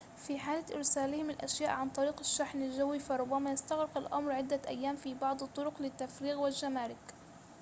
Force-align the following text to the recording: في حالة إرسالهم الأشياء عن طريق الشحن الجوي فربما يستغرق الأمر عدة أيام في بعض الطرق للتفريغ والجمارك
في 0.17 0.39
حالة 0.39 0.75
إرسالهم 0.75 1.29
الأشياء 1.29 1.71
عن 1.71 1.89
طريق 1.89 2.19
الشحن 2.19 2.61
الجوي 2.61 2.99
فربما 2.99 3.51
يستغرق 3.51 3.97
الأمر 3.97 4.31
عدة 4.31 4.61
أيام 4.67 4.95
في 4.95 5.13
بعض 5.13 5.43
الطرق 5.43 5.81
للتفريغ 5.81 6.35
والجمارك 6.41 7.13